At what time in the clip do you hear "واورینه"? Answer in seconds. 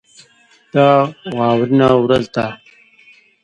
1.37-1.87